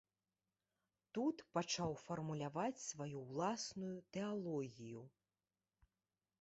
Тут 1.17 1.43
пачаў 1.57 1.91
фармуляваць 2.05 2.83
сваю 2.89 3.17
ўласную 3.27 3.95
тэалогію. 4.17 5.01